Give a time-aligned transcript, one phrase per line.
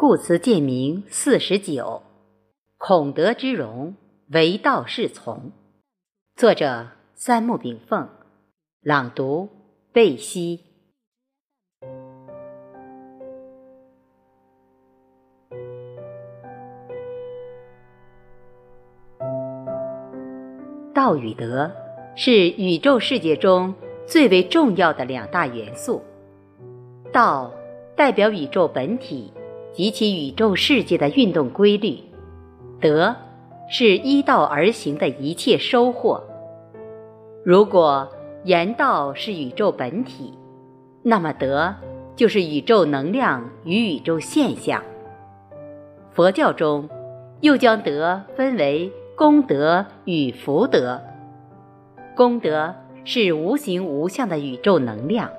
[0.00, 2.00] 故辞鉴明四十九，
[2.78, 3.94] 孔德之容，
[4.30, 5.52] 唯道是从。
[6.34, 8.08] 作者：三木炳凤。
[8.80, 9.50] 朗读：
[9.92, 10.64] 贝西。
[20.94, 21.70] 道与德
[22.16, 23.74] 是宇宙世界中
[24.06, 26.02] 最为重要的两大元素。
[27.12, 27.52] 道
[27.94, 29.30] 代表宇宙本体
[29.72, 31.98] 及其宇宙世界的运动规律，
[32.80, 33.14] 德
[33.68, 36.22] 是依道而行的一切收获。
[37.44, 38.08] 如果
[38.44, 40.34] 言道是宇宙本体，
[41.02, 41.74] 那么德
[42.16, 44.82] 就是宇宙能量与宇宙现象。
[46.10, 46.88] 佛教中
[47.40, 51.00] 又将德分为功德与福德。
[52.16, 55.30] 功德是无形无相的宇宙能量，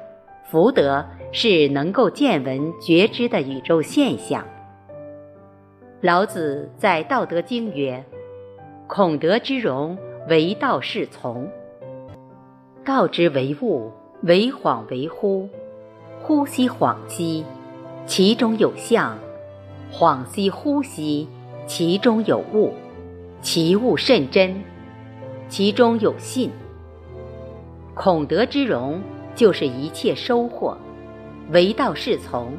[0.51, 4.45] 福德是能够见闻觉知的宇宙现象。
[6.01, 8.03] 老子在《道德经》曰
[8.85, 11.47] ：“孔德之容，唯道是从。
[12.83, 15.47] 道之为物，为恍为惚，
[16.21, 17.45] 惚兮恍兮，
[18.05, 19.15] 其中有象；
[19.89, 21.29] 恍兮惚兮，
[21.65, 22.73] 其中有物。
[23.41, 24.61] 其物甚真，
[25.47, 26.51] 其中有信。”
[27.95, 28.99] 孔德之容，
[29.35, 30.75] 就是一切收获；
[31.51, 32.57] 唯道是从，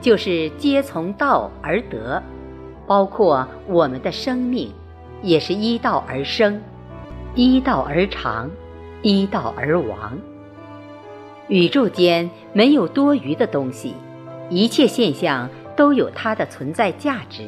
[0.00, 2.22] 就是皆从道而得。
[2.86, 4.72] 包括我们的生命，
[5.22, 6.60] 也是依道而生，
[7.34, 8.50] 依道而长，
[9.02, 10.18] 依道而亡。
[11.48, 13.94] 宇宙间没有多余的东西，
[14.50, 17.46] 一切现象都有它的存在价值。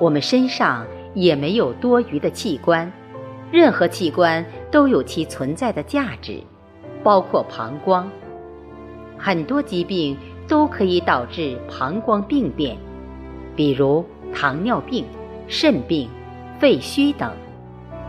[0.00, 2.90] 我们身上也没有多余的器官。
[3.50, 6.40] 任何器官都有其存在的价值，
[7.02, 8.10] 包括膀胱。
[9.18, 10.16] 很多疾病
[10.48, 12.76] 都可以导致膀胱病变，
[13.54, 15.04] 比如糖尿病、
[15.46, 16.08] 肾病、
[16.58, 17.30] 肺虚等。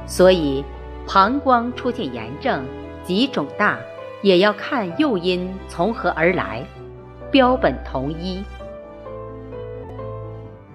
[0.05, 0.63] 所以，
[1.07, 2.65] 膀胱出现炎症
[3.03, 3.77] 及肿大，
[4.21, 6.65] 也要看诱因从何而来，
[7.31, 8.43] 标本同一。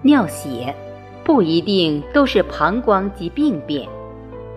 [0.01, 0.73] 尿血
[1.23, 3.87] 不一定都是膀胱及病变。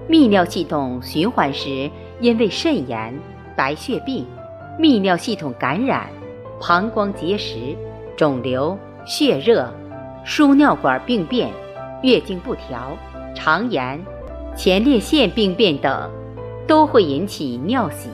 [0.08, 3.12] 泌尿系统循环时，因为肾炎、
[3.56, 4.26] 白血病、
[4.78, 6.08] 泌尿系统感染、
[6.60, 7.76] 膀胱结石、
[8.16, 9.72] 肿瘤、血热、
[10.24, 11.50] 输尿管病变、
[12.02, 12.96] 月经不调、
[13.34, 14.00] 肠炎、
[14.56, 16.10] 前列腺病变等，
[16.66, 18.08] 都会引起尿血。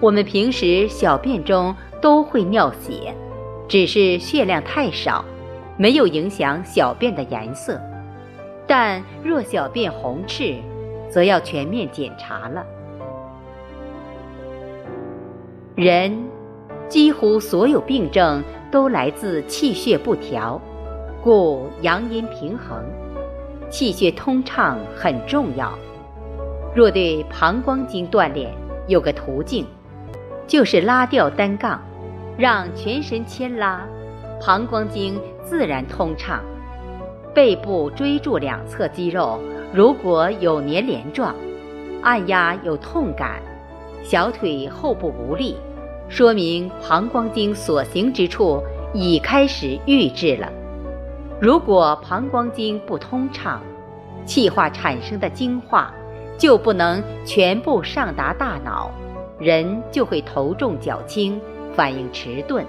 [0.00, 3.14] 我们平时小便中都会尿血，
[3.66, 5.24] 只是血量太少，
[5.78, 7.80] 没有影响小便的颜色。
[8.66, 10.56] 但若小便红赤，
[11.08, 12.66] 则要全面检查了。
[15.76, 16.10] 人
[16.88, 18.42] 几乎所有病症
[18.72, 20.58] 都来自气血不调，
[21.22, 22.82] 故阳阴平衡、
[23.68, 25.70] 气血通畅很重要。
[26.74, 28.50] 若对膀胱经锻炼，
[28.88, 29.66] 有个途径，
[30.46, 31.78] 就是拉掉单杠，
[32.38, 33.86] 让全身牵拉，
[34.40, 36.42] 膀胱经自然通畅。
[37.34, 39.38] 背部椎柱两侧肌肉。
[39.74, 41.34] 如果有粘连状，
[42.00, 43.42] 按压有痛感，
[44.02, 45.56] 小腿后部无力，
[46.08, 48.62] 说明膀胱经所行之处
[48.94, 50.52] 已开始郁滞了。
[51.40, 53.60] 如果膀胱经不通畅，
[54.24, 55.92] 气化产生的精化
[56.38, 58.90] 就不能全部上达大脑，
[59.38, 61.40] 人就会头重脚轻，
[61.74, 62.64] 反应迟钝。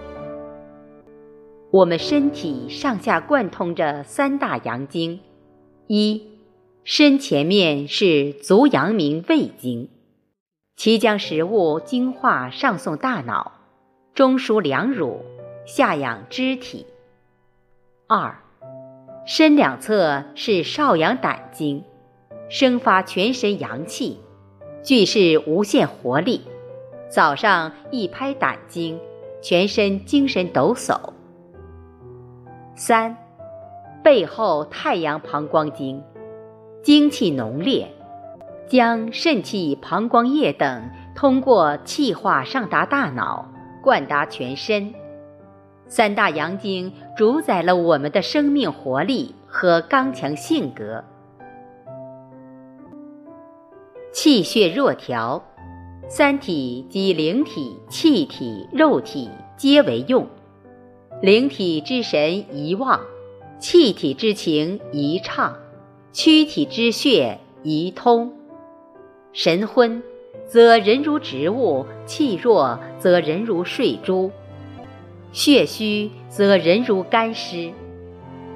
[1.72, 5.20] 我们身体上下贯通着三大阳经，
[5.88, 6.22] 一。
[6.84, 9.90] 身前面是足阳明胃经，
[10.78, 13.54] 其将食物精化上送大脑，
[14.14, 15.26] 中枢两乳，
[15.66, 16.86] 下养肢体。
[18.06, 18.38] 二，
[19.26, 21.84] 身两侧是少阳胆经，
[22.48, 24.20] 生发全身阳气，
[24.84, 26.42] 具是无限活力。
[27.10, 29.00] 早上一拍胆经，
[29.42, 31.12] 全身精神抖擞。
[32.76, 33.18] 三，
[34.04, 36.04] 背后太阳膀胱经。
[36.84, 37.92] 精气浓烈，
[38.70, 43.50] 将肾气、膀胱液等通过气化上达大脑，
[43.82, 44.94] 灌达全身。
[45.88, 51.04] 三大阳经主宰了我们的生命活力和刚强性格。
[54.12, 55.42] 气血弱调，
[56.10, 60.28] 三体即灵体、气体、肉体皆为用。
[61.22, 63.00] 灵体之神宜旺，
[63.60, 65.56] 气体之情宜畅。
[66.12, 68.34] 躯体之血宜通，
[69.40, 70.02] 神昏，
[70.48, 74.32] 则人如植物；气弱，则人如睡猪。
[75.32, 77.72] 血虚则人如干尸；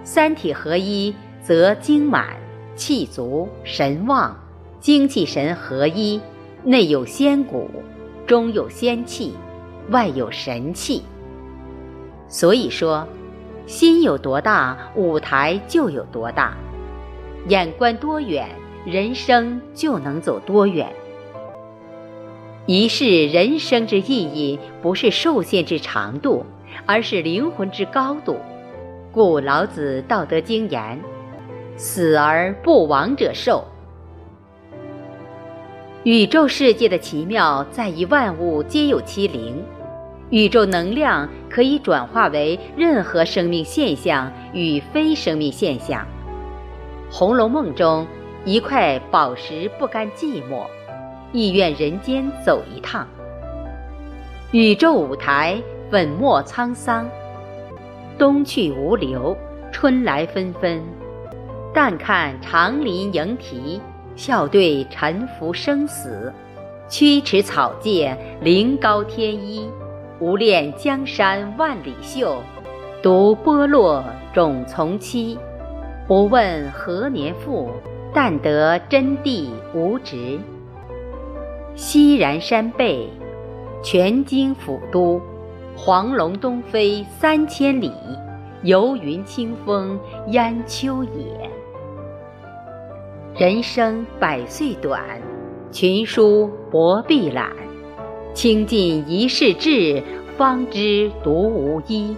[0.04, 2.36] 三体合一则精满、
[2.76, 4.36] 气足、神旺；
[4.80, 6.20] 精气神合一，
[6.64, 7.70] 内有仙骨，
[8.26, 9.36] 中有仙气，
[9.92, 11.04] 外有神气。
[12.28, 13.08] 所以说，
[13.68, 16.56] 心有多大，舞台就有多大；
[17.50, 18.50] 眼观多远，
[18.86, 20.92] 人生就能走多远。
[22.66, 26.46] 一世人生之意义，不是受限之长度，
[26.86, 28.38] 而是灵魂之高度。
[29.12, 31.00] 故老子《道德经》言
[31.76, 33.64] ：“死而不亡者寿。”
[36.04, 39.64] 宇宙世界的奇妙在于万物皆有其灵。
[40.32, 46.02] 宇宙能量可以转化为任何生命现象与非生命现象。
[47.14, 48.08] 《红楼梦》中
[48.44, 50.66] 一块宝石不甘寂寞，
[51.32, 53.08] 意愿人间走一趟。
[54.52, 55.62] 宇宙舞台
[55.92, 57.08] 粉墨沧桑，
[58.18, 59.38] 冬去无留，
[59.72, 60.82] 春来纷纷。
[61.72, 63.80] 但看长林莺啼，
[64.16, 66.34] 笑对沉浮生死。
[66.90, 69.70] 曲池草芥，灵高天一。
[70.20, 72.42] 无恋江山万里秀，
[73.04, 74.04] 独剥落
[74.34, 75.38] 种从期。
[76.08, 77.72] 不问何年复，
[78.14, 80.40] 但得真谛无值。
[81.76, 83.08] 西然山背，
[83.84, 85.22] 全经府都。
[85.74, 87.92] 黄龙东飞三千里，
[88.62, 89.98] 游云清风
[90.28, 91.50] 烟秋野。
[93.36, 95.02] 人生百岁短，
[95.72, 97.50] 群书薄壁懒。
[98.34, 100.04] 倾尽一世志，
[100.38, 102.16] 方知独无依。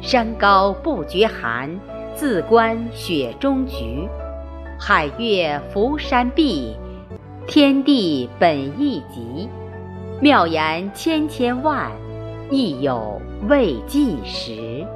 [0.00, 1.78] 山高不觉寒，
[2.14, 4.08] 自观雪中菊。
[4.82, 6.74] 海月浮山碧，
[7.46, 9.46] 天地本一极。
[10.22, 11.92] 妙言千千万，
[12.50, 14.86] 亦有未尽时。